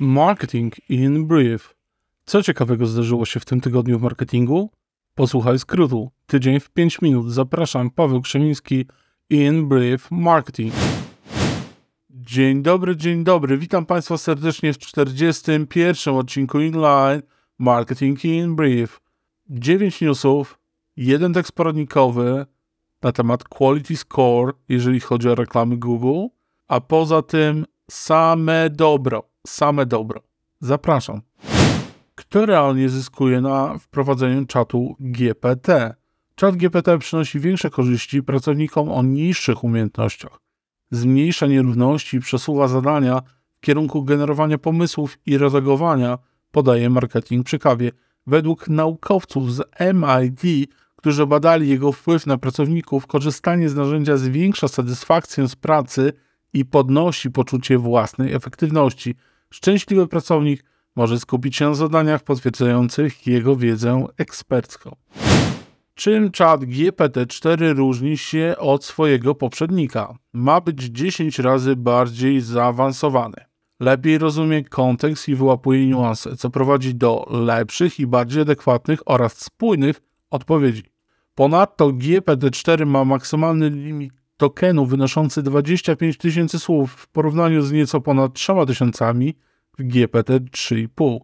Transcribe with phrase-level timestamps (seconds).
[0.00, 1.74] Marketing in Brief.
[2.24, 4.70] Co ciekawego zdarzyło się w tym tygodniu w marketingu?
[5.14, 6.10] Posłuchaj skrótu.
[6.26, 7.32] Tydzień w 5 minut.
[7.32, 8.86] Zapraszam, Paweł Krzemiński,
[9.30, 10.74] in Brief Marketing.
[12.10, 13.58] Dzień dobry, dzień dobry.
[13.58, 16.14] Witam Państwa serdecznie w 41.
[16.14, 17.22] odcinku Inline
[17.58, 19.00] Marketing in Brief.
[19.50, 20.58] 9 newsów,
[20.96, 22.46] jeden tekst poradnikowy
[23.02, 26.26] na temat Quality Score, jeżeli chodzi o reklamy Google,
[26.68, 30.20] a poza tym same dobro, same dobro.
[30.60, 31.20] Zapraszam.
[32.14, 35.94] Kto realnie zyskuje na wprowadzeniu czatu GPT?
[36.34, 40.40] Czat GPT przynosi większe korzyści pracownikom o niższych umiejętnościach.
[40.90, 43.22] Zmniejsza nierówności i przesuwa zadania
[43.56, 46.18] w kierunku generowania pomysłów i redagowania,
[46.50, 47.90] podaje marketing przy kawie.
[48.26, 49.62] Według naukowców z
[49.94, 56.12] MIT, którzy badali jego wpływ na pracowników, korzystanie z narzędzia zwiększa satysfakcję z pracy
[56.52, 59.14] i podnosi poczucie własnej efektywności.
[59.56, 60.64] Szczęśliwy pracownik
[60.96, 64.96] może skupić się na zadaniach potwierdzających jego wiedzę ekspercką.
[65.94, 70.14] Czym czat GPT-4 różni się od swojego poprzednika?
[70.32, 73.36] Ma być 10 razy bardziej zaawansowany.
[73.80, 80.00] Lepiej rozumie kontekst i wyłapuje niuanse, co prowadzi do lepszych i bardziej adekwatnych oraz spójnych
[80.30, 80.84] odpowiedzi.
[81.34, 88.32] Ponadto GPT-4 ma maksymalny limit tokenu wynoszący 25 tysięcy słów w porównaniu z nieco ponad
[88.34, 89.34] 3 tysiącami
[89.78, 91.18] w GPT-3,5.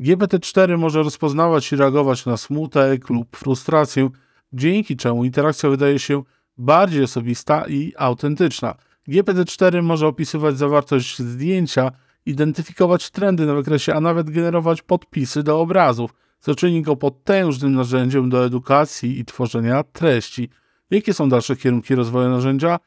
[0.00, 4.10] GPT-4 może rozpoznawać i reagować na smutek lub frustrację,
[4.52, 6.22] dzięki czemu interakcja wydaje się
[6.58, 8.74] bardziej osobista i autentyczna.
[9.08, 11.92] GPT-4 może opisywać zawartość zdjęcia,
[12.26, 18.30] identyfikować trendy na wykresie, a nawet generować podpisy do obrazów, co czyni go potężnym narzędziem
[18.30, 20.48] do edukacji i tworzenia treści.
[20.90, 22.78] Jakie są dalsze kierunki rozwoju narzędzia?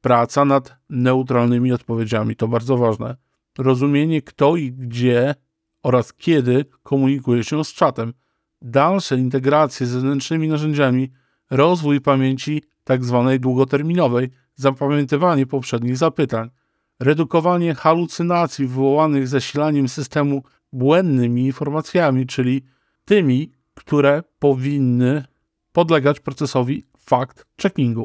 [0.00, 3.16] Praca nad neutralnymi odpowiedziami to bardzo ważne.
[3.58, 5.34] Rozumienie kto i gdzie
[5.82, 8.14] oraz kiedy komunikuje się z czatem.
[8.62, 11.10] Dalsze integracje z zewnętrznymi narzędziami,
[11.50, 13.24] rozwój pamięci tzw.
[13.30, 16.50] Tak długoterminowej, zapamiętywanie poprzednich zapytań,
[17.00, 22.62] redukowanie halucynacji wywołanych zasilaniem systemu błędnymi informacjami, czyli
[23.04, 25.24] tymi, które powinny
[25.72, 28.04] podlegać procesowi fact-checkingu.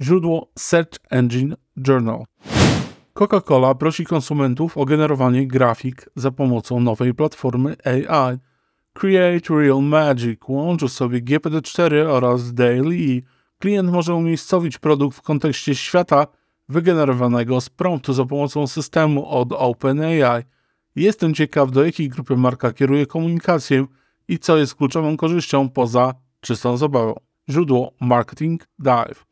[0.00, 1.56] Źródło Search Engine
[1.88, 2.24] Journal.
[3.14, 8.38] Coca-Cola prosi konsumentów o generowanie grafik za pomocą nowej platformy AI.
[8.92, 13.22] Create Real Magic łączy sobie GPT-4 oraz Daily.
[13.58, 16.26] Klient może umiejscowić produkt w kontekście świata
[16.68, 20.42] wygenerowanego z promptu za pomocą systemu od OpenAI.
[20.96, 23.86] Jestem ciekaw, do jakiej grupy marka kieruje komunikację
[24.28, 27.27] i co jest kluczową korzyścią poza czystą zabawą.
[27.50, 29.26] Źródło Marketing Dive.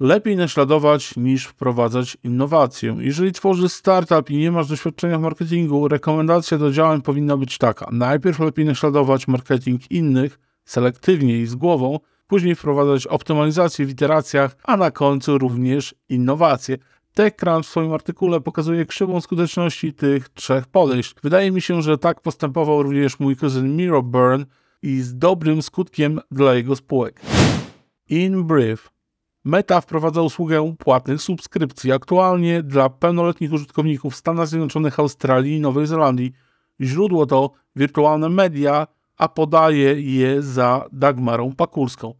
[0.00, 2.96] Lepiej naśladować niż wprowadzać innowację.
[3.00, 7.88] Jeżeli tworzysz startup i nie masz doświadczenia w marketingu, rekomendacja do działań powinna być taka.
[7.92, 14.76] Najpierw lepiej naśladować marketing innych, selektywnie i z głową, później wprowadzać optymalizację w iteracjach, a
[14.76, 16.78] na końcu również innowacje.
[17.14, 21.14] TechCrunch w swoim artykule pokazuje krzywą skuteczności tych trzech podejść.
[21.22, 24.46] Wydaje mi się, że tak postępował również mój kuzyn Miro Byrne
[24.82, 27.20] i z dobrym skutkiem dla jego spółek.
[28.08, 28.94] In brief,
[29.44, 35.86] Meta wprowadza usługę płatnych subskrypcji aktualnie dla pełnoletnich użytkowników w Stanach Zjednoczonych, Australii i Nowej
[35.86, 36.32] Zelandii.
[36.80, 42.14] Źródło to wirtualne media, a podaje je za Dagmarą Pakulską.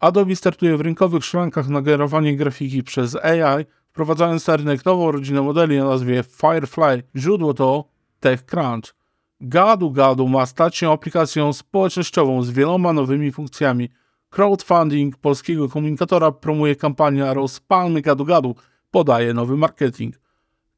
[0.00, 5.42] Adobe startuje w rynkowych szrankach na generowanie grafiki przez AI, wprowadzając na rynek nową rodzinę
[5.42, 7.02] modeli o nazwie Firefly.
[7.16, 7.84] Źródło to
[8.20, 8.94] TechCrunch.
[9.40, 13.88] Gadu Gadu ma stać się aplikacją społecznościową z wieloma nowymi funkcjami–
[14.30, 18.54] Crowdfunding polskiego komunikatora promuje kampanię Rozpalmy Gadu Gadu,
[18.90, 20.14] podaje nowy marketing.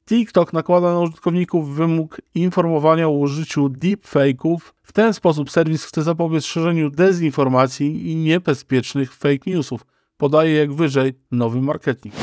[0.06, 4.58] TikTok nakłada na użytkowników wymóg informowania o użyciu deepfake'ów.
[4.82, 9.86] W ten sposób serwis chce zapobiec szerzeniu dezinformacji i niebezpiecznych fake newsów.
[10.16, 12.14] Podaje jak wyżej nowy marketing.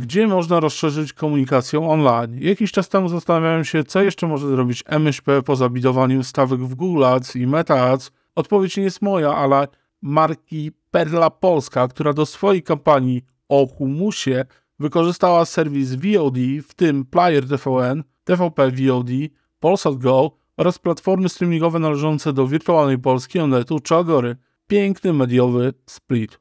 [0.00, 2.38] Gdzie można rozszerzyć komunikację online?
[2.40, 7.04] Jakiś czas temu zastanawiałem się, co jeszcze może zrobić MŚP poza bidowaniem stawek w Google
[7.04, 8.12] Ads i Meta Ads.
[8.34, 9.68] Odpowiedź nie jest moja, ale
[10.02, 14.44] marki Perla Polska, która do swojej kampanii o humusie
[14.78, 16.36] wykorzystała serwis VOD,
[16.68, 19.10] w tym Player TVN, TVP VOD,
[19.60, 24.36] Polsat Go oraz platformy streamingowe należące do wirtualnej Polski, Onetu czy Agory.
[24.66, 26.40] Piękny mediowy split.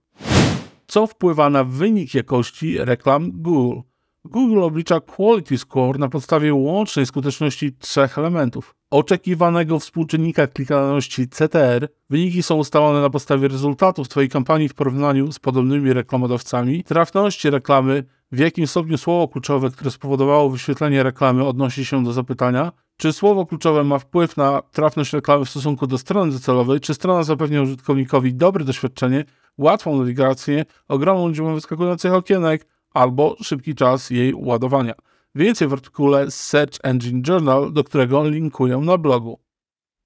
[0.87, 3.81] Co wpływa na wynik jakości reklam Google?
[4.25, 11.89] Google oblicza Quality Score na podstawie łącznej skuteczności trzech elementów: oczekiwanego współczynnika klikalności CTR.
[12.09, 18.03] Wyniki są ustalone na podstawie rezultatów Twojej kampanii w porównaniu z podobnymi reklamodawcami, trafności reklamy,
[18.31, 23.45] w jakim stopniu słowo kluczowe, które spowodowało wyświetlenie reklamy, odnosi się do zapytania, czy słowo
[23.45, 28.33] kluczowe ma wpływ na trafność reklamy w stosunku do strony docelowej, czy strona zapewnia użytkownikowi
[28.33, 29.25] dobre doświadczenie,
[29.57, 34.93] łatwą nawigację, ogromną liczbę wyskakujących okienek albo szybki czas jej ładowania.
[35.35, 39.39] Więcej w artykule Search Engine Journal, do którego linkuję na blogu.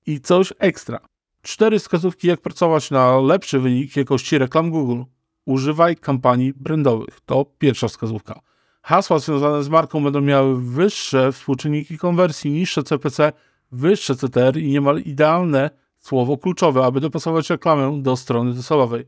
[0.05, 0.99] I coś ekstra.
[1.41, 5.03] Cztery wskazówki, jak pracować na lepszy wynik jakości reklam Google.
[5.45, 7.19] Używaj kampanii brandowych.
[7.25, 8.39] To pierwsza wskazówka.
[8.81, 13.33] Hasła związane z marką będą miały wyższe współczynniki konwersji, niższe CPC,
[13.71, 19.05] wyższe CTR i niemal idealne słowo kluczowe, aby dopasować reklamę do strony docelowej.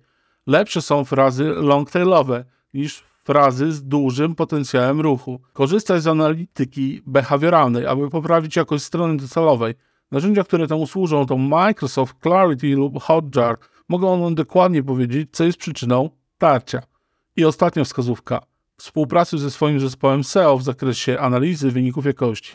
[0.47, 5.41] Lepsze są frazy longtailowe niż frazy z dużym potencjałem ruchu.
[5.53, 9.73] Korzystaj z analityki behawioralnej, aby poprawić jakość strony docelowej.
[10.11, 13.57] Narzędzia, które temu służą to Microsoft Clarity lub Hotjar.
[13.89, 16.81] Mogą one dokładnie powiedzieć, co jest przyczyną tarcia.
[17.35, 18.41] I ostatnia wskazówka.
[18.77, 22.53] Współpracuj ze swoim zespołem SEO w zakresie analizy wyników jakości.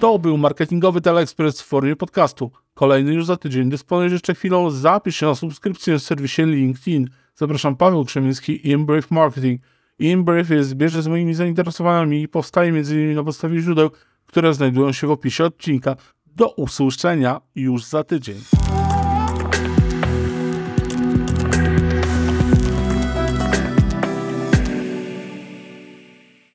[0.00, 2.50] To był marketingowy teleekspres w formie podcastu.
[2.74, 3.70] Kolejny już za tydzień.
[3.70, 4.70] Dysponujesz jeszcze chwilą.
[4.70, 7.08] Zapisz się na subskrypcję w serwisie LinkedIn.
[7.34, 9.60] Zapraszam Paweł Krzemiński i Embrave Marketing.
[10.00, 13.14] InBrief jest zbieżny z moimi zainteresowaniami i powstaje m.in.
[13.14, 13.90] na podstawie źródeł,
[14.26, 15.96] które znajdują się w opisie odcinka.
[16.26, 18.36] Do usłyszenia już za tydzień.